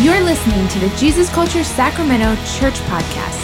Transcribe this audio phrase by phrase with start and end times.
[0.00, 3.40] You're listening to the Jesus Culture Sacramento Church Podcast.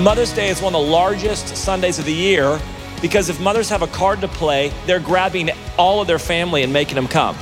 [0.00, 2.58] Mother's Day is one of the largest Sundays of the year
[3.02, 6.72] because if mothers have a card to play, they're grabbing all of their family and
[6.72, 7.36] making them come.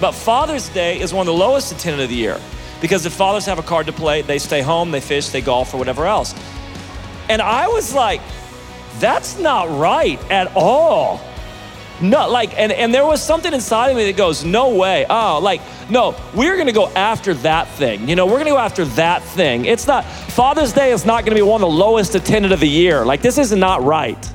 [0.00, 2.40] But Father's Day is one of the lowest attended of the year
[2.80, 5.74] because if fathers have a card to play, they stay home, they fish, they golf,
[5.74, 6.36] or whatever else.
[7.28, 8.20] And I was like,
[9.00, 11.20] that's not right at all.
[12.00, 15.06] No, like, and, and there was something inside of me that goes, no way.
[15.08, 18.08] Oh, like, no, we're gonna go after that thing.
[18.08, 19.64] You know, we're gonna go after that thing.
[19.64, 22.68] It's not, Father's Day is not gonna be one of the lowest attended of the
[22.68, 23.04] year.
[23.04, 24.32] Like, this is not right.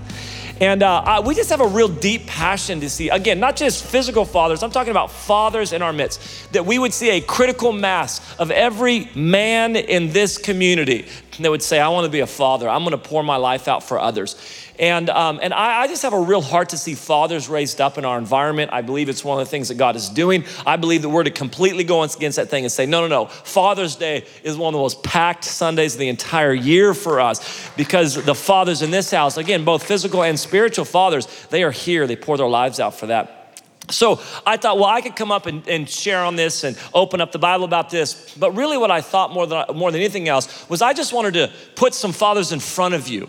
[0.60, 4.26] And uh, we just have a real deep passion to see, again, not just physical
[4.26, 8.22] fathers, I'm talking about fathers in our midst, that we would see a critical mass
[8.38, 11.08] of every man in this community
[11.44, 12.68] that would say, I want to be a father.
[12.70, 14.36] I'm going to pour my life out for others.
[14.80, 17.98] And, um, and I, I, just have a real heart to see fathers raised up
[17.98, 18.72] in our environment.
[18.74, 20.46] I believe it's one of the things that God is doing.
[20.66, 23.26] I believe that we're to completely go against that thing and say, no, no, no.
[23.28, 27.70] Father's Day is one of the most packed Sundays of the entire year for us
[27.76, 32.08] because the fathers in this house, again, both physical and spiritual fathers, they are here.
[32.08, 33.41] They pour their lives out for that.
[33.90, 37.20] So I thought, well, I could come up and, and, share on this and open
[37.20, 38.34] up the Bible about this.
[38.36, 41.34] But really, what I thought more than, more than anything else was I just wanted
[41.34, 43.28] to put some fathers in front of you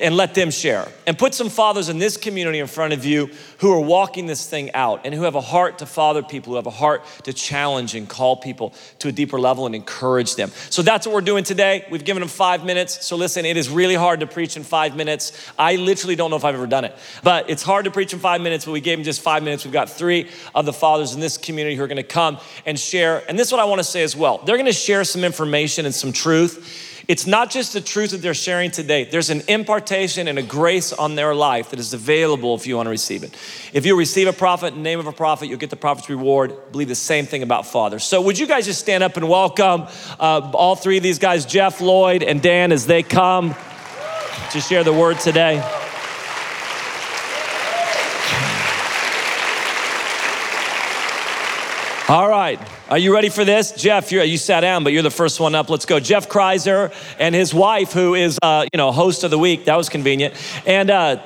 [0.00, 0.88] and let them share.
[1.06, 4.48] And put some fathers in this community in front of you who are walking this
[4.48, 7.32] thing out and who have a heart to father people, who have a heart to
[7.32, 10.50] challenge and call people to a deeper level and encourage them.
[10.70, 11.86] So that's what we're doing today.
[11.90, 13.04] We've given them five minutes.
[13.06, 15.32] So listen, it is really hard to preach in five minutes.
[15.58, 18.18] I literally don't know if I've ever done it, but it's hard to preach in
[18.18, 19.64] five minutes, but we gave them just five minutes.
[19.64, 23.22] We've got three of the fathers in this community who are gonna come and share.
[23.28, 24.38] And this is what I wanna say as well.
[24.38, 28.32] They're gonna share some information and some truth it's not just the truth that they're
[28.32, 32.66] sharing today, there's an impartation and a grace on their life that is available if
[32.66, 33.36] you want to receive it.
[33.74, 36.54] If you receive a prophet, name of a prophet, you'll get the prophet's reward.
[36.72, 38.02] Believe the same thing about fathers.
[38.02, 41.44] So, would you guys just stand up and welcome uh, all three of these guys,
[41.44, 43.54] Jeff, Lloyd, and Dan, as they come
[44.52, 45.58] to share the word today?
[52.08, 52.58] All right.
[52.92, 53.72] Are you ready for this?
[53.72, 55.70] Jeff, you sat down, but you're the first one up.
[55.70, 55.98] Let's go.
[55.98, 59.64] Jeff Kreiser and his wife, who is, uh, you know, host of the week.
[59.64, 60.34] That was convenient.
[60.66, 61.22] And uh,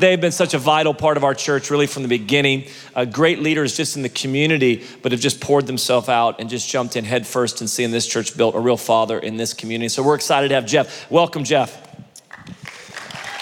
[0.00, 2.64] they've been such a vital part of our church, really, from the beginning.
[2.92, 6.68] Uh, great leaders just in the community, but have just poured themselves out and just
[6.68, 9.90] jumped in headfirst and seeing this church built a real father in this community.
[9.90, 11.08] So we're excited to have Jeff.
[11.08, 11.86] Welcome, Jeff.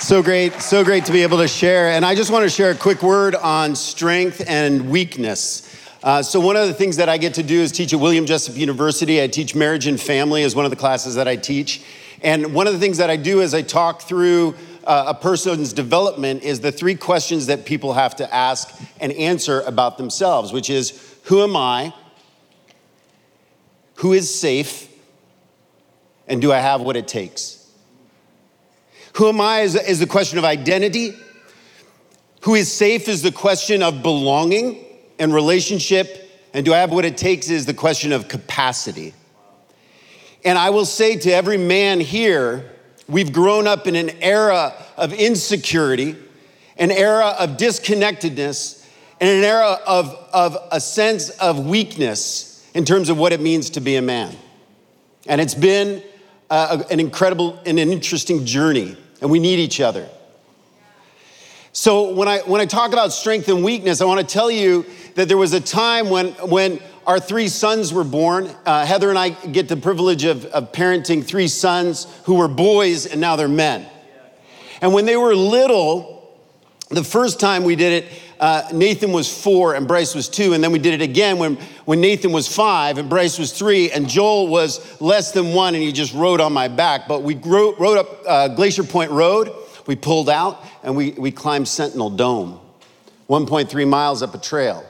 [0.00, 1.92] So great, so great to be able to share.
[1.92, 5.64] And I just want to share a quick word on strength and weakness.
[6.08, 8.24] Uh, so, one of the things that I get to do is teach at William
[8.24, 9.22] Jessup University.
[9.22, 11.82] I teach marriage and family as one of the classes that I teach.
[12.22, 14.54] And one of the things that I do is I talk through
[14.84, 19.60] uh, a person's development is the three questions that people have to ask and answer
[19.66, 21.92] about themselves, which is who am I?
[23.96, 24.90] Who is safe?
[26.26, 27.70] And do I have what it takes?
[29.16, 31.12] Who am I is, is the question of identity.
[32.44, 34.86] Who is safe is the question of belonging
[35.18, 39.14] and relationship, and do I have what it takes is the question of capacity.
[40.44, 42.70] And I will say to every man here,
[43.08, 46.16] we've grown up in an era of insecurity,
[46.76, 48.86] an era of disconnectedness,
[49.20, 53.70] and an era of, of a sense of weakness in terms of what it means
[53.70, 54.36] to be a man.
[55.26, 56.02] And it's been
[56.48, 60.08] uh, an incredible and an interesting journey, and we need each other.
[61.72, 64.86] So when I when I talk about strength and weakness, I want to tell you
[65.18, 68.54] that there was a time when when our three sons were born.
[68.64, 73.04] Uh, Heather and I get the privilege of, of parenting three sons who were boys
[73.04, 73.84] and now they're men.
[74.80, 76.38] And when they were little,
[76.88, 80.52] the first time we did it, uh, Nathan was four and Bryce was two.
[80.52, 83.90] And then we did it again when, when Nathan was five and Bryce was three
[83.90, 87.08] and Joel was less than one and he just rode on my back.
[87.08, 89.52] But we rode, up uh, Glacier Point Road
[89.86, 92.60] we pulled out and we, we climbed Sentinel Dome,
[93.28, 94.87] 1.3 miles up a trail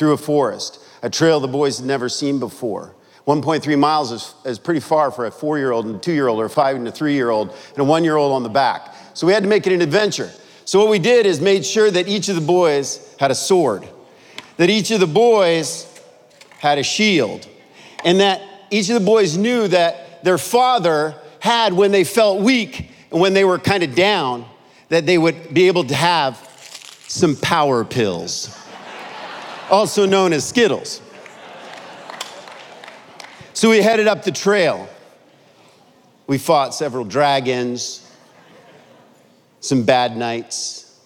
[0.00, 2.94] through a forest, a trail the boys had never seen before.
[3.26, 6.26] 1.3 miles is, is pretty far for a four year old and a two year
[6.26, 8.42] old, or a five and a three year old, and a one year old on
[8.42, 8.94] the back.
[9.12, 10.30] So we had to make it an adventure.
[10.64, 13.86] So what we did is made sure that each of the boys had a sword,
[14.56, 15.86] that each of the boys
[16.60, 17.46] had a shield,
[18.02, 22.90] and that each of the boys knew that their father had when they felt weak
[23.10, 24.46] and when they were kind of down,
[24.88, 26.38] that they would be able to have
[27.06, 28.56] some power pills,
[29.70, 31.00] also known as Skittles.
[33.52, 34.88] So we headed up the trail.
[36.26, 38.10] We fought several dragons,
[39.60, 40.98] some bad knights.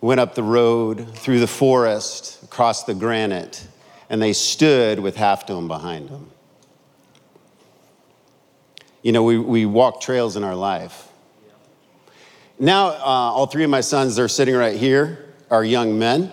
[0.00, 3.66] went up the road, through the forest, across the granite,
[4.08, 6.30] and they stood with Half Dome behind them.
[9.02, 11.08] You know, we, we walk trails in our life.
[12.58, 16.30] Now, uh, all three of my sons are sitting right here, are young men.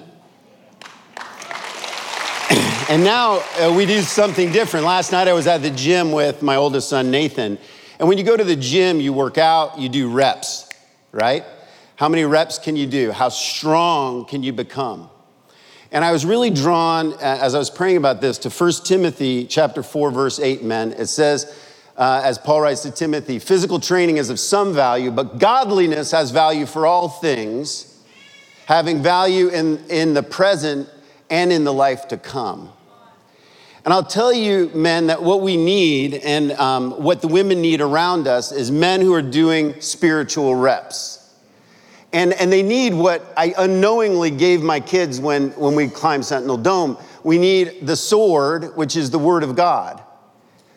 [2.89, 4.85] And now uh, we do something different.
[4.85, 7.57] Last night I was at the gym with my oldest son, Nathan.
[7.99, 10.69] And when you go to the gym, you work out, you do reps,
[11.11, 11.43] right?
[11.97, 13.11] How many reps can you do?
[13.11, 15.09] How strong can you become?
[15.91, 19.83] And I was really drawn, as I was praying about this, to 1 Timothy chapter
[19.83, 20.93] 4, verse 8, men.
[20.93, 21.57] It says,
[21.97, 26.31] uh, as Paul writes to Timothy, physical training is of some value, but godliness has
[26.31, 28.01] value for all things,
[28.65, 30.87] having value in, in the present
[31.29, 32.71] and in the life to come.
[33.87, 37.79] And I'll tell you, men, that what we need and um, what the women need
[37.79, 41.33] around us is men who are doing spiritual reps.
[42.11, 46.57] And, and they need what I unknowingly gave my kids when, when we climbed Sentinel
[46.57, 46.97] Dome.
[47.23, 50.03] We need the sword, which is the word of God.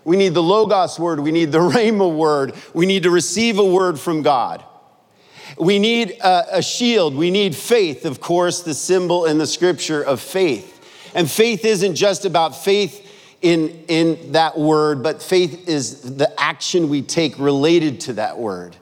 [0.04, 1.18] We need the Logos word.
[1.18, 2.54] We need the Rhema word.
[2.74, 4.64] We need to receive a word from God.
[5.58, 7.16] We need a, a, shield.
[7.16, 10.69] We need faith, of course, the symbol in the scripture of faith.
[11.14, 13.06] And faith isn't just about faith
[13.42, 18.76] in, in that word, but faith is the action we take related to that word.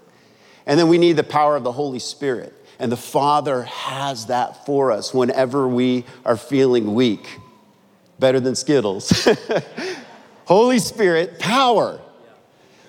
[0.66, 2.54] And then we need the power of the Holy Spirit.
[2.78, 7.38] And the Father has that for us whenever we are feeling weak.
[8.19, 9.28] Better than Skittles.
[10.44, 12.00] Holy Spirit, power.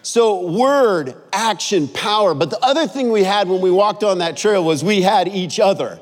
[0.02, 2.34] So, word, action, power.
[2.34, 5.28] But the other thing we had when we walked on that trail was we had
[5.28, 6.00] each other.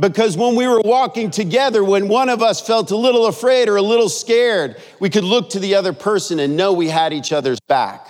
[0.00, 3.76] Because when we were walking together, when one of us felt a little afraid or
[3.76, 7.32] a little scared, we could look to the other person and know we had each
[7.32, 8.08] other's back.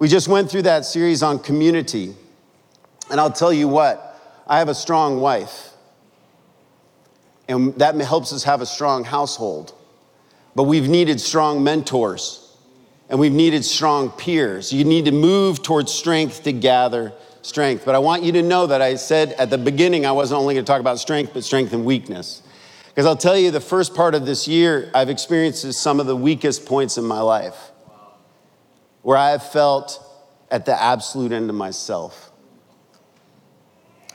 [0.00, 2.14] We just went through that series on community.
[3.10, 5.70] And I'll tell you what, I have a strong wife.
[7.48, 9.72] And that helps us have a strong household.
[10.56, 12.42] But we've needed strong mentors
[13.08, 14.72] and we've needed strong peers.
[14.72, 17.12] You need to move towards strength to gather
[17.46, 17.84] strength.
[17.84, 20.54] But I want you to know that I said at the beginning I wasn't only
[20.54, 22.42] going to talk about strength, but strength and weakness.
[22.88, 26.16] Because I'll tell you, the first part of this year, I've experienced some of the
[26.16, 27.70] weakest points in my life
[29.02, 30.02] where I have felt
[30.50, 32.32] at the absolute end of myself.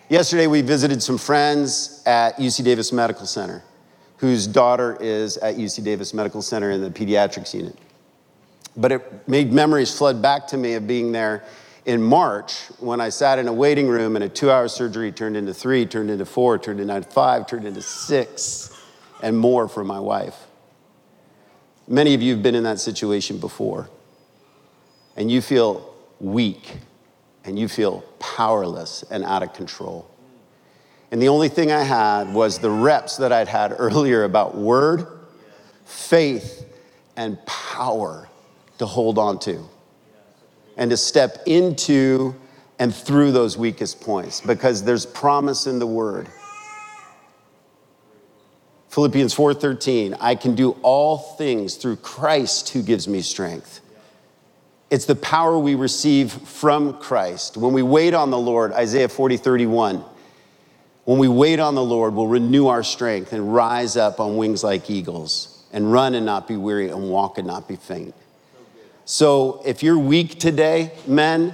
[0.09, 3.63] Yesterday, we visited some friends at UC Davis Medical Center
[4.21, 7.75] whose daughter is at UC Davis Medical Center in the pediatrics unit.
[8.77, 11.43] But it made memories flood back to me of being there
[11.85, 15.35] in March when I sat in a waiting room and a two hour surgery turned
[15.35, 18.77] into three, turned into four, turned into five, turned into six,
[19.21, 20.47] and more for my wife.
[21.87, 23.89] Many of you have been in that situation before,
[25.15, 26.77] and you feel weak,
[27.43, 30.07] and you feel powerless and out of control.
[31.09, 35.07] And the only thing I had was the reps that I'd had earlier about word,
[35.85, 36.65] faith,
[37.17, 38.29] and power
[38.77, 39.67] to hold on to
[40.77, 42.35] and to step into
[42.79, 46.27] and through those weakest points because there's promise in the word.
[48.89, 53.79] Philippians 4:13, I can do all things through Christ who gives me strength.
[54.89, 57.55] It's the power we receive from Christ.
[57.55, 60.03] When we wait on the Lord, Isaiah 40, 31,
[61.05, 64.63] when we wait on the Lord, we'll renew our strength and rise up on wings
[64.63, 68.13] like eagles and run and not be weary and walk and not be faint.
[69.11, 71.53] So if you're weak today, men,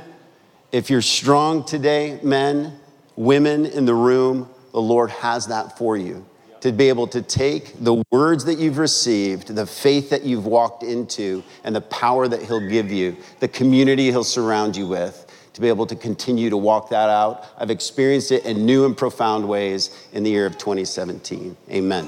[0.71, 2.77] if you're strong today, men,
[3.15, 6.23] women in the room, the Lord has that for you
[6.61, 10.83] to be able to take the words that you've received, the faith that you've walked
[10.83, 15.59] into, and the power that He'll give you, the community He'll surround you with, to
[15.59, 17.43] be able to continue to walk that out.
[17.57, 21.57] I've experienced it in new and profound ways in the year of 2017.
[21.71, 22.07] Amen.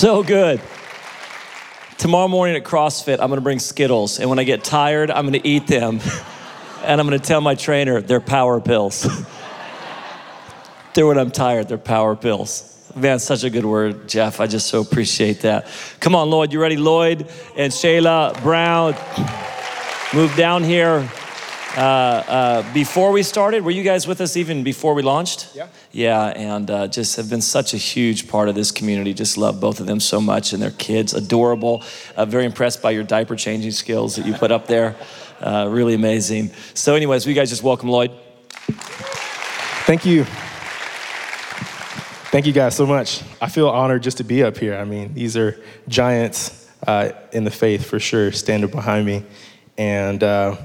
[0.00, 0.62] So good.
[1.98, 5.42] Tomorrow morning at CrossFit, I'm gonna bring Skittles, and when I get tired, I'm gonna
[5.44, 6.00] eat them,
[6.84, 9.06] and I'm gonna tell my trainer they're power pills.
[10.94, 12.90] they're when I'm tired, they're power pills.
[12.96, 14.40] Man, such a good word, Jeff.
[14.40, 15.66] I just so appreciate that.
[16.00, 16.50] Come on, Lloyd.
[16.54, 16.78] You ready?
[16.78, 18.94] Lloyd and Shayla Brown
[20.14, 21.06] move down here
[21.76, 23.64] uh, uh, before we started.
[23.64, 25.54] Were you guys with us even before we launched?
[25.54, 25.68] Yeah.
[25.92, 29.14] Yeah, and uh, just have been such a huge part of this community.
[29.14, 31.14] Just love both of them so much and their kids.
[31.14, 31.82] Adorable.
[32.16, 34.96] Uh, very impressed by your diaper changing skills that you put up there.
[35.40, 36.50] Uh, really amazing.
[36.74, 38.10] So, anyways, we guys just welcome Lloyd.
[39.86, 40.26] Thank you.
[42.30, 43.22] Thank you guys so much.
[43.40, 44.76] I feel honored just to be up here.
[44.76, 45.58] I mean, these are
[45.88, 49.24] giants uh, in the faith for sure, standing behind me.
[49.78, 50.56] And uh,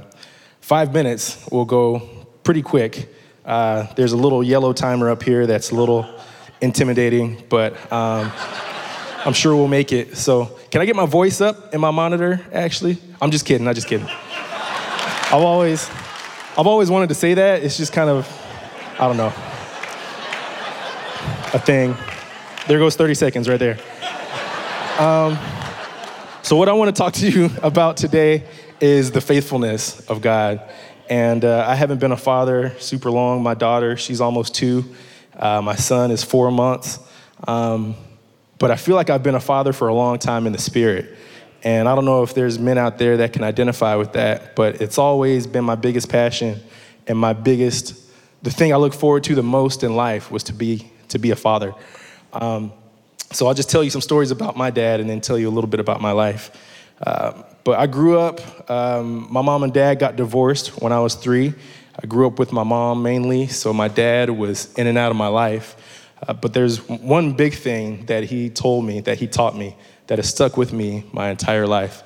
[0.66, 2.00] five minutes will go
[2.42, 3.08] pretty quick.
[3.46, 6.10] Uh, there's a little yellow timer up here that's a little
[6.60, 8.32] intimidating, but um,
[9.24, 10.18] I'm sure we'll make it.
[10.18, 12.44] So, can I get my voice up in my monitor?
[12.52, 13.68] Actually, I'm just kidding.
[13.68, 14.08] I'm just kidding.
[14.08, 15.88] I've always,
[16.58, 17.62] I've always wanted to say that.
[17.62, 18.28] It's just kind of,
[19.00, 19.34] I don't know,
[21.54, 21.96] a thing.
[22.68, 23.78] There goes 30 seconds right there.
[24.98, 25.38] Um,
[26.42, 28.46] so, what I want to talk to you about today
[28.80, 30.62] is the faithfulness of God.
[31.10, 33.44] And uh, I haven't been a father super long.
[33.44, 34.84] My daughter, she's almost two.
[35.38, 37.00] Uh, my son is four months.
[37.48, 37.96] Um,
[38.58, 41.16] but I feel like I've been a father for a long time in the spirit.
[41.64, 44.82] And I don't know if there's men out there that can identify with that, but
[44.82, 46.62] it's always been my biggest passion
[47.08, 47.96] and my biggest,
[48.44, 51.32] the thing I look forward to the most in life was to be, to be
[51.32, 51.74] a father.
[52.34, 52.72] Um,
[53.32, 55.52] so I'll just tell you some stories about my dad and then tell you a
[55.52, 56.52] little bit about my life.
[57.02, 61.16] Uh, but I grew up, um, my mom and dad got divorced when I was
[61.16, 61.54] three.
[62.02, 65.18] I grew up with my mom mainly, so my dad was in and out of
[65.18, 65.76] my life.
[66.26, 69.76] Uh, but there's one big thing that he told me, that he taught me,
[70.08, 72.04] that has stuck with me my entire life.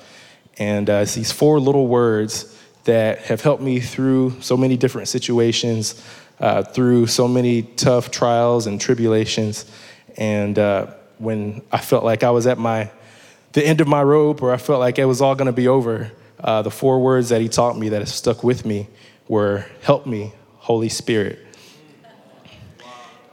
[0.58, 5.08] And uh, it's these four little words that have helped me through so many different
[5.08, 6.02] situations,
[6.40, 9.70] uh, through so many tough trials and tribulations.
[10.16, 10.86] And uh,
[11.18, 12.90] when I felt like I was at my
[13.52, 15.68] the end of my rope, or I felt like it was all going to be
[15.68, 18.88] over, uh, the four words that he taught me that have stuck with me
[19.28, 21.38] were "Help me, Holy Spirit."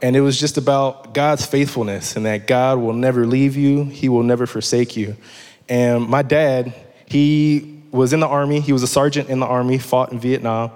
[0.00, 4.08] And it was just about God's faithfulness and that God will never leave you, He
[4.08, 5.16] will never forsake you.
[5.68, 6.72] And my dad,
[7.06, 10.70] he was in the Army, he was a sergeant in the Army, fought in Vietnam.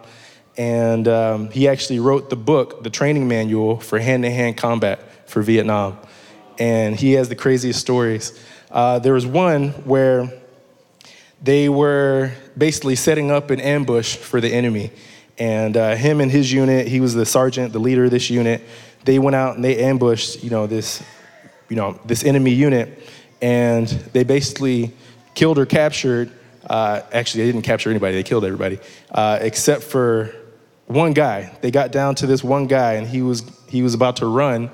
[0.56, 5.28] And um, he actually wrote the book, the training manual for hand to hand combat
[5.28, 5.98] for Vietnam.
[6.58, 8.38] And he has the craziest stories.
[8.72, 10.32] Uh, there was one where
[11.40, 14.90] they were basically setting up an ambush for the enemy.
[15.38, 18.62] And uh, him and his unit, he was the sergeant, the leader of this unit
[19.04, 21.02] they went out and they ambushed, you know, this,
[21.68, 23.02] you know, this enemy unit,
[23.40, 24.92] and they basically
[25.34, 26.30] killed or captured.
[26.68, 28.78] Uh, actually, they didn't capture anybody; they killed everybody
[29.10, 30.34] uh, except for
[30.86, 31.52] one guy.
[31.60, 34.70] They got down to this one guy, and he was he was about to run,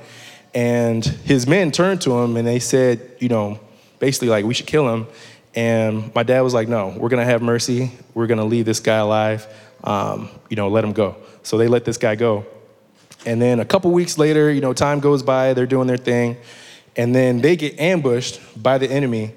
[0.55, 3.61] and his men turned to him and they said, you know,
[3.99, 5.07] basically like we should kill him.
[5.55, 7.93] And my dad was like, no, we're gonna have mercy.
[8.14, 9.47] We're gonna leave this guy alive.
[9.83, 11.17] Um, you know, let him go.
[11.43, 12.47] So they let this guy go.
[13.26, 16.37] And then a couple weeks later, you know, time goes by, they're doing their thing,
[16.97, 19.35] and then they get ambushed by the enemy.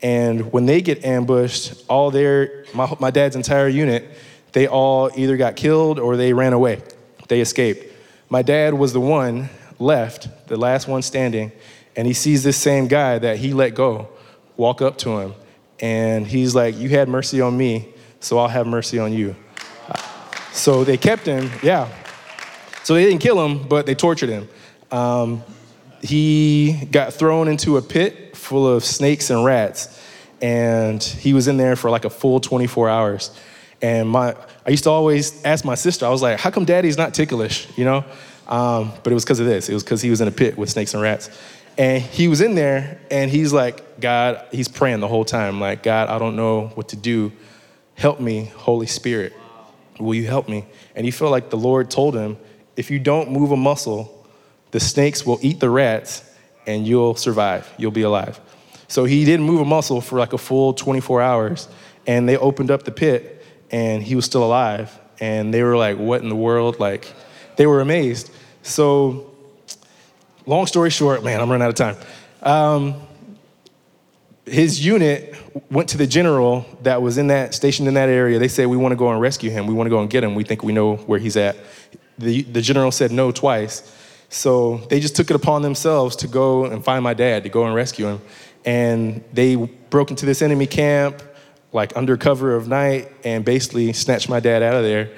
[0.00, 4.08] And when they get ambushed, all their, my, my dad's entire unit,
[4.52, 6.82] they all either got killed or they ran away.
[7.28, 7.92] They escaped.
[8.30, 9.48] My dad was the one
[9.78, 11.52] left, the last one standing,
[11.98, 14.08] and he sees this same guy that he let go
[14.56, 15.34] walk up to him.
[15.80, 17.88] And he's like, You had mercy on me,
[18.20, 19.34] so I'll have mercy on you.
[20.52, 21.88] So they kept him, yeah.
[22.84, 24.48] So they didn't kill him, but they tortured him.
[24.92, 25.42] Um,
[26.00, 30.00] he got thrown into a pit full of snakes and rats,
[30.40, 33.36] and he was in there for like a full 24 hours.
[33.82, 36.96] And my, I used to always ask my sister, I was like, how come daddy's
[36.96, 38.04] not ticklish, you know?
[38.48, 39.68] Um, but it was because of this.
[39.68, 41.30] It was because he was in a pit with snakes and rats.
[41.78, 45.84] And he was in there, and he's like, God, he's praying the whole time, like,
[45.84, 47.32] God, I don't know what to do.
[47.94, 49.32] Help me, Holy Spirit.
[50.00, 50.66] Will you help me?
[50.96, 52.36] And he felt like the Lord told him,
[52.76, 54.26] if you don't move a muscle,
[54.70, 56.22] the snakes will eat the rats
[56.66, 57.72] and you'll survive.
[57.78, 58.40] You'll be alive.
[58.86, 61.68] So he didn't move a muscle for like a full 24 hours.
[62.06, 64.96] And they opened up the pit and he was still alive.
[65.20, 66.78] And they were like, what in the world?
[66.78, 67.12] Like,
[67.56, 68.30] they were amazed.
[68.62, 69.27] So,
[70.48, 71.96] long story short, man, I'm running out of time.
[72.42, 73.02] Um,
[74.46, 75.34] his unit
[75.70, 78.38] went to the general that was in that stationed in that area.
[78.38, 79.66] They said, We want to go and rescue him.
[79.66, 80.34] We want to go and get him.
[80.34, 81.56] We think we know where he's at.
[82.16, 83.94] The, the general said no twice.
[84.30, 87.64] So they just took it upon themselves to go and find my dad, to go
[87.64, 88.20] and rescue him.
[88.64, 91.22] And they broke into this enemy camp,
[91.72, 95.10] like under cover of night, and basically snatched my dad out of there.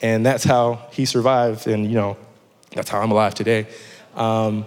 [0.00, 1.66] And that's how he survived.
[1.66, 2.16] And, you know,
[2.72, 3.66] that's how I'm alive today.
[4.14, 4.66] Um,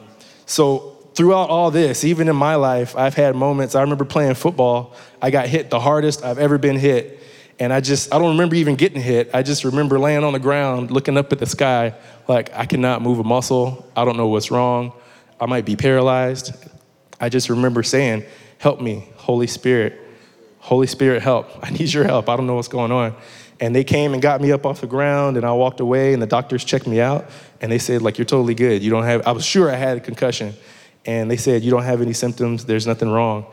[0.49, 3.75] so throughout all this, even in my life, I've had moments.
[3.75, 4.95] I remember playing football.
[5.21, 7.21] I got hit the hardest I've ever been hit.
[7.59, 9.29] And I just, I don't remember even getting hit.
[9.31, 11.93] I just remember laying on the ground, looking up at the sky,
[12.27, 13.85] like I cannot move a muscle.
[13.95, 14.93] I don't know what's wrong.
[15.39, 16.51] I might be paralyzed.
[17.19, 18.23] I just remember saying,
[18.57, 19.99] Help me, Holy Spirit.
[20.57, 21.47] Holy Spirit, help.
[21.63, 22.27] I need your help.
[22.27, 23.15] I don't know what's going on.
[23.59, 26.21] And they came and got me up off the ground, and I walked away, and
[26.21, 27.29] the doctors checked me out,
[27.61, 28.81] and they said, like, you're totally good.
[28.81, 30.53] You don't have, I was sure I had a concussion.
[31.05, 33.45] And they said, you don't have any symptoms, there's nothing wrong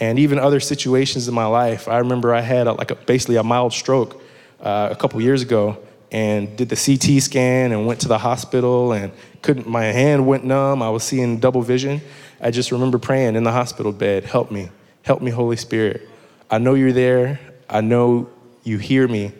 [0.00, 1.88] and even other situations in my life.
[1.88, 4.22] I remember I had a, like a, basically a mild stroke
[4.60, 5.78] uh, a couple years ago
[6.10, 9.12] and did the CT scan and went to the hospital and
[9.42, 10.82] couldn't, my hand went numb.
[10.82, 12.00] I was seeing double vision.
[12.40, 14.70] I just remember praying in the hospital bed, help me,
[15.02, 16.08] help me, Holy Spirit.
[16.50, 17.40] I know you're there.
[17.68, 18.30] I know
[18.62, 19.32] you hear me.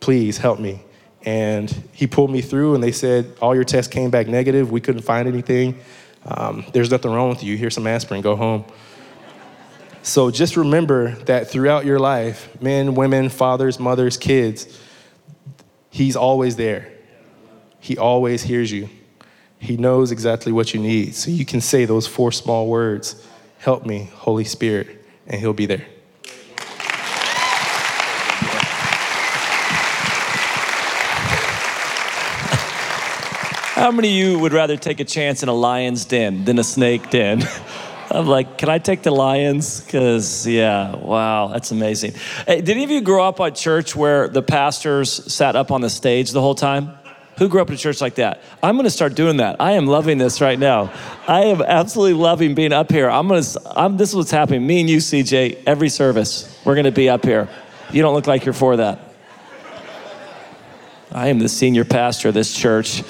[0.00, 0.82] Please help me.
[1.24, 4.70] And he pulled me through, and they said, All your tests came back negative.
[4.70, 5.78] We couldn't find anything.
[6.26, 7.56] Um, there's nothing wrong with you.
[7.56, 8.64] Here's some aspirin, go home.
[10.02, 14.78] So just remember that throughout your life, men, women, fathers, mothers, kids,
[15.90, 16.92] he's always there.
[17.80, 18.90] He always hears you.
[19.58, 21.14] He knows exactly what you need.
[21.14, 23.26] So you can say those four small words
[23.58, 25.86] Help me, Holy Spirit, and he'll be there.
[33.74, 36.62] How many of you would rather take a chance in a lion's den than a
[36.62, 37.42] snake den?
[38.10, 39.80] I'm like, can I take the lions?
[39.80, 42.12] Because, yeah, wow, that's amazing.
[42.46, 45.80] Hey, did any of you grow up at church where the pastors sat up on
[45.80, 46.96] the stage the whole time?
[47.38, 48.42] Who grew up in a church like that?
[48.62, 49.56] I'm going to start doing that.
[49.60, 50.92] I am loving this right now.
[51.26, 53.10] I am absolutely loving being up here.
[53.10, 54.64] I'm going to, I'm, this is what's happening.
[54.64, 57.48] Me and you, CJ, every service, we're going to be up here.
[57.90, 59.00] You don't look like you're for that.
[61.10, 63.02] I am the senior pastor of this church.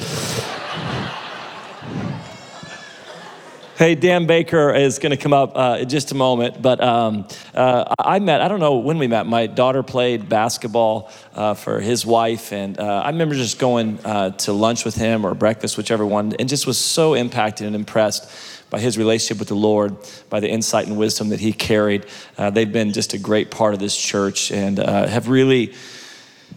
[3.84, 6.62] Hey, Dan Baker is going to come up uh, in just a moment.
[6.62, 11.10] But um, uh, I met, I don't know when we met, my daughter played basketball
[11.34, 12.50] uh, for his wife.
[12.50, 16.32] And uh, I remember just going uh, to lunch with him or breakfast, whichever one,
[16.38, 19.94] and just was so impacted and impressed by his relationship with the Lord,
[20.30, 22.06] by the insight and wisdom that he carried.
[22.38, 25.74] Uh, they've been just a great part of this church and have really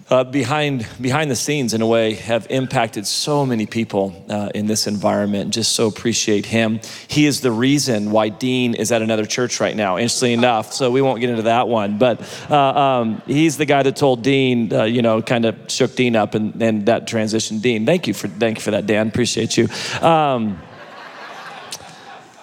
[0.10, 4.66] uh, behind behind the scenes in a way have impacted so many people uh, in
[4.66, 5.54] this environment.
[5.54, 6.80] Just so appreciate him.
[7.08, 10.72] He is the reason why dean is at another church right now interestingly enough.
[10.72, 11.98] So we won't get into that one.
[11.98, 15.96] But uh, um, he's the guy that told dean uh, you know kind of shook
[15.96, 19.10] dean up and, and that transitioned dean thank you for thank you for that dan.
[19.10, 19.68] Appreciate you.
[20.02, 20.62] Um,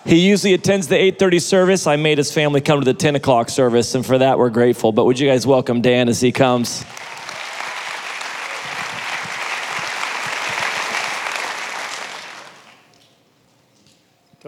[0.05, 1.87] he usually attends the 8.30 service.
[1.87, 4.93] I made his family come to the 10 o'clock service and for that we're grateful.
[4.93, 6.85] But would you guys welcome dan as he comes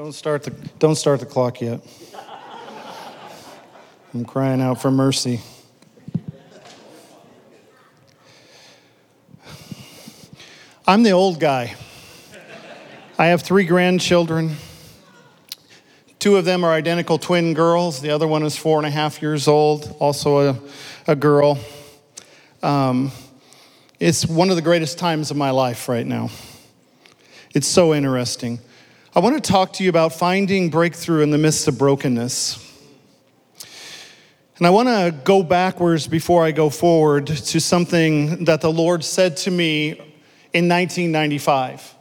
[0.06, 1.80] Don't start the, don't start the clock yet.
[4.14, 5.40] I'm crying out for mercy.
[10.86, 11.74] I'm the old guy.
[13.18, 14.54] I have three grandchildren.
[16.20, 18.00] Two of them are identical twin girls.
[18.00, 20.60] The other one is four and a half years old, also a,
[21.08, 21.58] a girl.
[22.62, 23.10] Um,
[23.98, 26.30] it's one of the greatest times of my life right now.
[27.54, 28.60] It's so interesting.
[29.16, 32.62] I want to talk to you about finding breakthrough in the midst of brokenness.
[34.58, 39.02] And I want to go backwards before I go forward to something that the Lord
[39.02, 39.92] said to me
[40.52, 41.94] in 1995.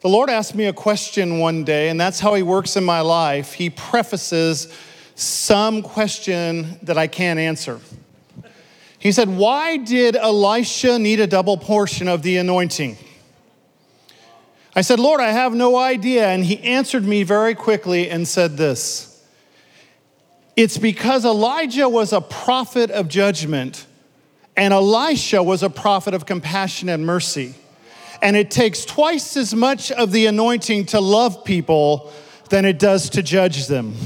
[0.00, 3.02] The Lord asked me a question one day, and that's how He works in my
[3.02, 3.52] life.
[3.52, 4.66] He prefaces
[5.14, 7.78] some question that I can't answer.
[8.98, 12.98] He said, Why did Elisha need a double portion of the anointing?
[14.78, 16.28] I said, Lord, I have no idea.
[16.28, 19.20] And he answered me very quickly and said this
[20.54, 23.86] It's because Elijah was a prophet of judgment,
[24.56, 27.56] and Elisha was a prophet of compassion and mercy.
[28.22, 32.12] And it takes twice as much of the anointing to love people
[32.48, 33.96] than it does to judge them.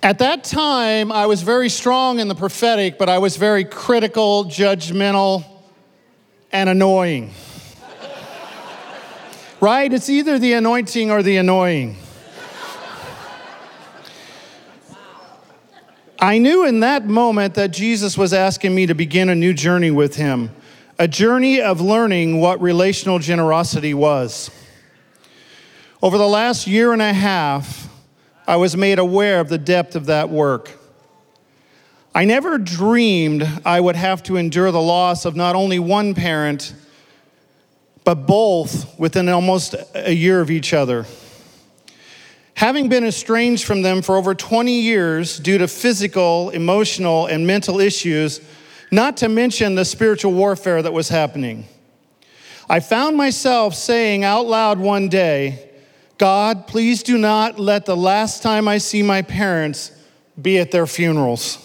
[0.00, 4.44] At that time, I was very strong in the prophetic, but I was very critical,
[4.44, 5.44] judgmental,
[6.52, 7.32] and annoying.
[9.60, 9.92] right?
[9.92, 11.96] It's either the anointing or the annoying.
[16.20, 19.90] I knew in that moment that Jesus was asking me to begin a new journey
[19.90, 20.50] with him,
[20.98, 24.50] a journey of learning what relational generosity was.
[26.00, 27.87] Over the last year and a half,
[28.48, 30.70] I was made aware of the depth of that work.
[32.14, 36.72] I never dreamed I would have to endure the loss of not only one parent,
[38.04, 41.04] but both within almost a year of each other.
[42.54, 47.80] Having been estranged from them for over 20 years due to physical, emotional, and mental
[47.80, 48.40] issues,
[48.90, 51.66] not to mention the spiritual warfare that was happening,
[52.66, 55.67] I found myself saying out loud one day,
[56.18, 59.92] God, please do not let the last time I see my parents
[60.40, 61.64] be at their funerals.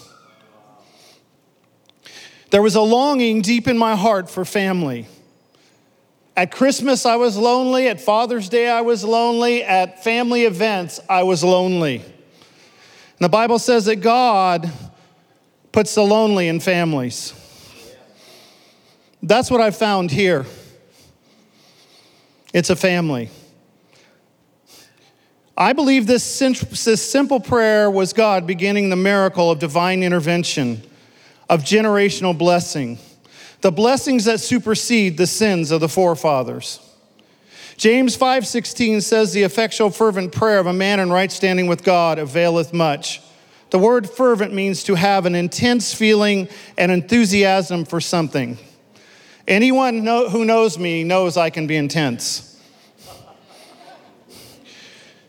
[2.50, 5.08] There was a longing deep in my heart for family.
[6.36, 7.88] At Christmas, I was lonely.
[7.88, 9.64] At Father's Day, I was lonely.
[9.64, 11.96] At family events, I was lonely.
[11.96, 14.70] And the Bible says that God
[15.72, 17.34] puts the lonely in families.
[19.20, 20.46] That's what I found here.
[22.52, 23.30] It's a family.
[25.56, 30.82] I believe this, this simple prayer was God beginning the miracle of divine intervention,
[31.48, 32.98] of generational blessing
[33.64, 36.80] the blessings that supersede the sins of the forefathers.
[37.78, 42.18] James 5:16 says the effectual fervent prayer of a man in right standing with God
[42.18, 43.22] availeth much.
[43.70, 48.58] The word fervent means to have an intense feeling and enthusiasm for something.
[49.48, 52.53] Anyone know, who knows me knows I can be intense.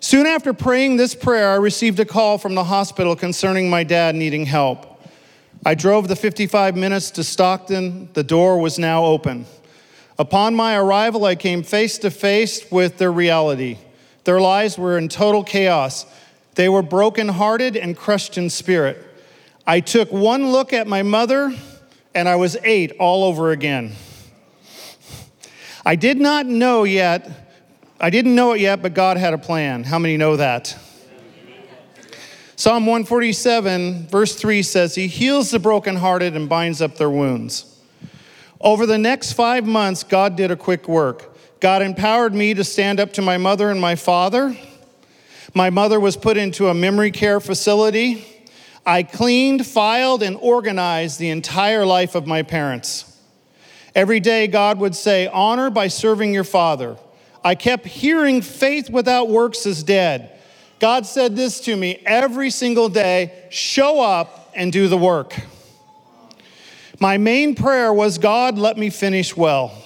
[0.06, 4.14] Soon after praying this prayer, I received a call from the hospital concerning my dad
[4.14, 5.02] needing help.
[5.66, 8.10] I drove the 55 minutes to Stockton.
[8.14, 9.48] The door was now open.
[10.20, 13.80] Upon my arrival, I came face to face with their reality.
[14.26, 16.06] Their lives were in total chaos.
[16.54, 19.04] They were brokenhearted and crushed in spirit.
[19.66, 21.52] I took one look at my mother,
[22.14, 23.94] and I was eight all over again.
[25.84, 27.45] I did not know yet,
[28.00, 29.86] I didn't know it yet, but God had a plan.
[29.86, 30.78] How many know that?
[32.58, 37.80] Psalm 147, verse 3 says, He heals the brokenhearted and binds up their wounds.
[38.60, 41.38] Over the next five months, God did a quick work.
[41.60, 44.58] God empowered me to stand up to my mother and my father.
[45.54, 48.26] My mother was put into a memory care facility.
[48.86, 53.20] I cleaned, filed, and organized the entire life of my parents.
[53.94, 56.98] Every day, God would say, Honor by serving your father.
[57.46, 60.32] I kept hearing faith without works is dead.
[60.80, 65.40] God said this to me every single day show up and do the work.
[67.00, 69.80] My main prayer was God, let me finish well.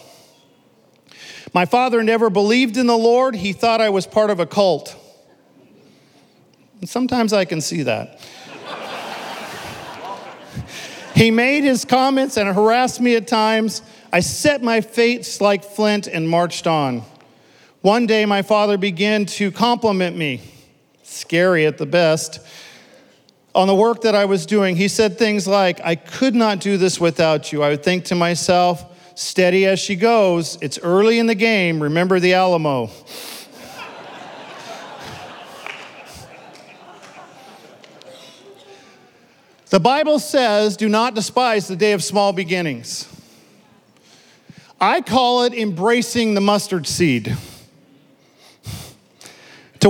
[1.54, 4.96] My father never believed in the Lord, he thought I was part of a cult.
[6.80, 8.22] And sometimes I can see that.
[11.14, 13.82] he made his comments and harassed me at times.
[14.14, 17.04] I set my face like flint and marched on.
[17.82, 20.42] One day, my father began to compliment me
[21.10, 22.40] scary at the best,
[23.56, 26.78] on the work that I was doing, he said things like, I could not do
[26.78, 27.64] this without you.
[27.64, 32.20] I would think to myself, steady as she goes, it's early in the game, remember
[32.20, 32.90] the Alamo.
[39.70, 43.08] the Bible says, do not despise the day of small beginnings.
[44.80, 47.36] I call it embracing the mustard seed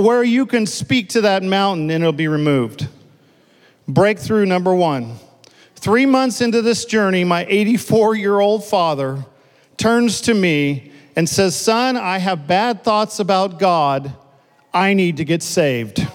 [0.00, 2.88] where you can speak to that mountain and it'll be removed.
[3.86, 5.16] Breakthrough number one.
[5.76, 9.24] Three months into this journey, my 84 year old father
[9.76, 14.12] turns to me and says, Son, I have bad thoughts about God.
[14.72, 16.06] I need to get saved.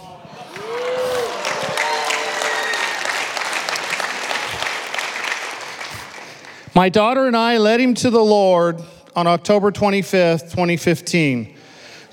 [6.76, 8.82] My daughter and I led him to the Lord
[9.16, 11.55] on October 25th, 2015.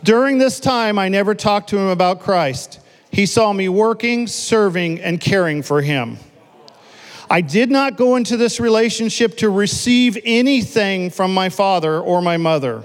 [0.04, 2.80] During this time, I never talked to him about Christ.
[3.10, 6.18] He saw me working, serving, and caring for him.
[7.30, 12.36] I did not go into this relationship to receive anything from my father or my
[12.36, 12.82] mother.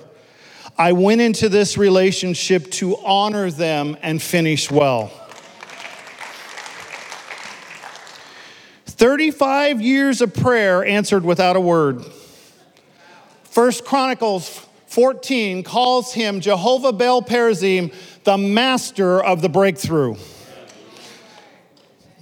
[0.77, 5.12] I went into this relationship to honor them and finish well.
[8.86, 12.06] 35 years of prayer answered without a word.
[13.43, 14.66] First Chronicles
[14.97, 20.15] 14 calls him Jehovah Baal Perazim, the master of the breakthrough.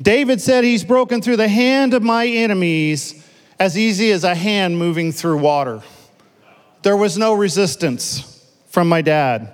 [0.02, 3.26] David said, He's broken through the hand of my enemies
[3.58, 5.84] as easy as a hand moving through water.
[6.82, 9.54] There was no resistance from my dad.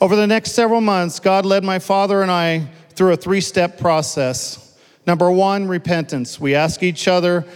[0.00, 3.78] Over the next several months, God led my father and I through a three step
[3.78, 4.76] process.
[5.06, 6.40] Number one, repentance.
[6.40, 7.46] We ask each other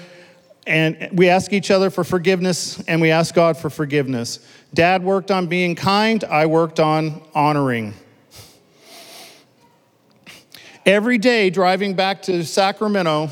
[0.66, 4.38] and we ask each other for forgiveness and we ask God for forgiveness.
[4.72, 7.94] Dad worked on being kind, I worked on honoring.
[10.87, 13.31] Every day driving back to Sacramento,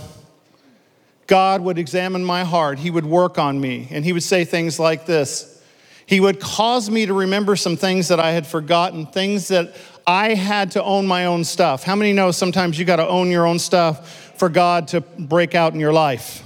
[1.27, 2.79] God would examine my heart.
[2.79, 5.62] He would work on me, and He would say things like this
[6.07, 9.75] He would cause me to remember some things that I had forgotten, things that
[10.07, 11.85] I had to own my own stuff.
[11.85, 15.55] How many know sometimes you got to own your own stuff for God to break
[15.55, 16.42] out in your life?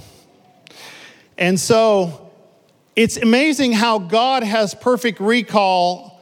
[1.37, 2.31] And so
[2.95, 6.19] it's amazing how God has perfect recall,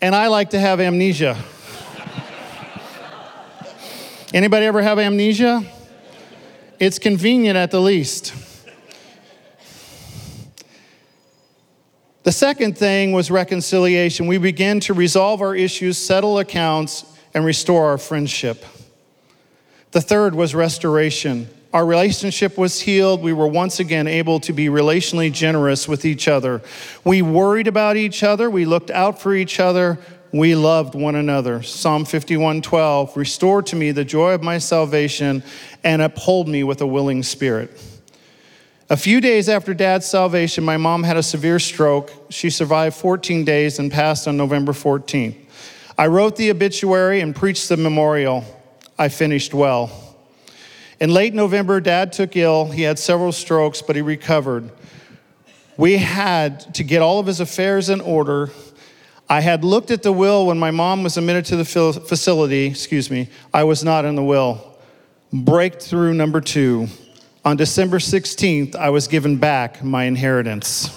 [0.00, 1.36] and I like to have amnesia.
[4.32, 5.62] Anybody ever have amnesia?
[6.78, 8.32] It's convenient at the least.
[12.22, 14.26] The second thing was reconciliation.
[14.26, 18.64] We begin to resolve our issues, settle accounts, and restore our friendship.
[19.90, 21.48] The third was restoration.
[21.72, 23.22] Our relationship was healed.
[23.22, 26.62] We were once again able to be relationally generous with each other.
[27.04, 28.50] We worried about each other.
[28.50, 29.98] We looked out for each other.
[30.32, 31.62] We loved one another.
[31.62, 35.44] Psalm 51:12, restore to me the joy of my salvation
[35.84, 37.70] and uphold me with a willing spirit.
[38.88, 42.12] A few days after dad's salvation, my mom had a severe stroke.
[42.30, 45.36] She survived 14 days and passed on November 14th.
[45.96, 48.44] I wrote the obituary and preached the memorial.
[48.98, 50.09] I finished well.
[51.00, 52.66] In late November, dad took ill.
[52.66, 54.70] He had several strokes, but he recovered.
[55.78, 58.50] We had to get all of his affairs in order.
[59.26, 62.66] I had looked at the will when my mom was admitted to the facility.
[62.66, 64.76] Excuse me, I was not in the will.
[65.32, 66.88] Breakthrough number two.
[67.46, 70.88] On December 16th, I was given back my inheritance.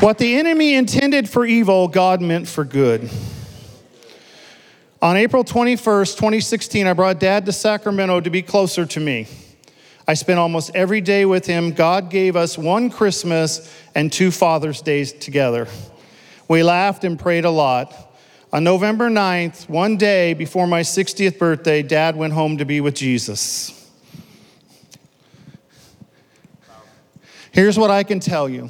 [0.00, 3.10] What the enemy intended for evil, God meant for good.
[5.00, 9.28] On April 21st, 2016, I brought dad to Sacramento to be closer to me.
[10.08, 11.70] I spent almost every day with him.
[11.70, 15.68] God gave us one Christmas and two Father's Days together.
[16.48, 17.94] We laughed and prayed a lot.
[18.52, 22.96] On November 9th, one day before my 60th birthday, dad went home to be with
[22.96, 23.88] Jesus.
[27.52, 28.68] Here's what I can tell you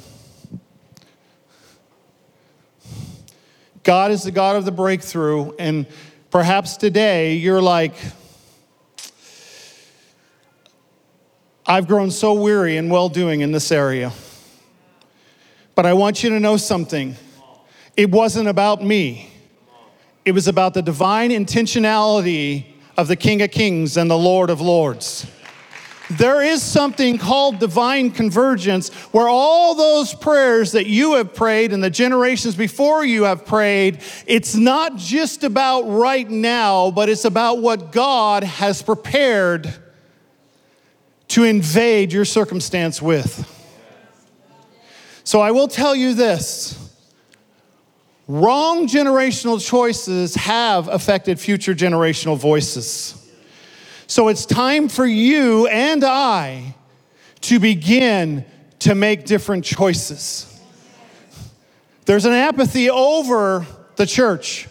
[3.81, 5.87] God is the God of the breakthrough, and
[6.31, 7.93] perhaps today you're like,
[11.65, 14.11] I've grown so weary and well doing in this area.
[15.75, 17.15] But I want you to know something.
[17.95, 19.31] It wasn't about me.
[20.25, 22.65] It was about the divine intentionality
[22.97, 25.25] of the King of Kings and the Lord of Lords.
[26.09, 31.83] There is something called divine convergence where all those prayers that you have prayed and
[31.83, 37.59] the generations before you have prayed, it's not just about right now, but it's about
[37.59, 39.71] what God has prepared
[41.27, 43.55] to invade your circumstance with.
[45.23, 46.89] So I will tell you this
[48.29, 53.18] Wrong generational choices have affected future generational voices.
[54.09, 56.73] So it's time for you and I
[57.41, 58.43] to begin
[58.79, 60.59] to make different choices.
[62.05, 63.67] There's an apathy over
[63.97, 64.67] the church.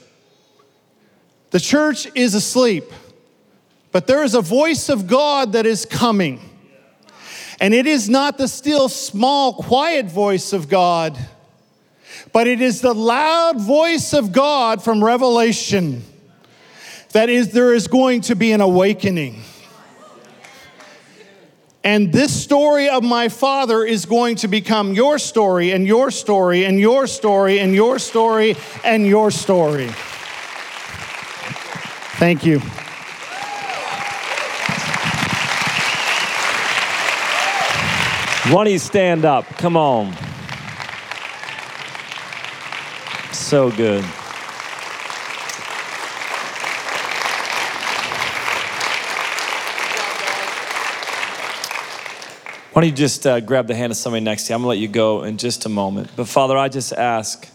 [1.53, 2.83] The church is asleep,
[3.92, 6.40] but there is a voice of God that is coming.
[7.61, 11.16] And it is not the still, small, quiet voice of God
[12.33, 16.03] but it is the loud voice of God from Revelation
[17.12, 19.42] that is there is going to be an awakening.
[21.84, 26.64] And this story of my father is going to become your story and your story
[26.64, 29.88] and your story and your story and your story.
[32.18, 32.60] Thank you.
[38.50, 39.46] You stand up?
[39.58, 40.14] Come on.
[43.32, 44.04] So good.
[52.78, 54.54] Why don't you just uh, grab the hand of somebody next to you?
[54.54, 56.10] I'm gonna let you go in just a moment.
[56.14, 57.48] But Father, I just ask,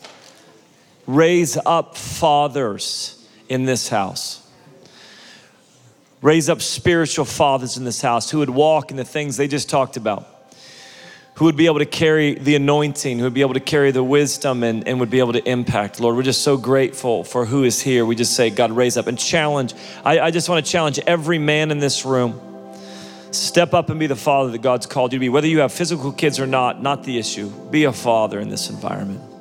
[1.07, 4.45] raise up fathers in this house.
[6.21, 9.69] Raise up spiritual fathers in this house who would walk in the things they just
[9.69, 10.27] talked about
[11.35, 14.03] who would be able to carry the anointing, who would be able to carry the
[14.03, 16.01] wisdom and, and would be able to impact.
[16.01, 18.05] Lord, we're just so grateful for who is here.
[18.05, 19.73] We just say, God, raise up and challenge.
[20.03, 22.52] I, I just want to challenge every man in this room.
[23.33, 25.29] Step up and be the father that God's called you to be.
[25.29, 27.49] Whether you have physical kids or not, not the issue.
[27.71, 29.32] Be a father in this environment.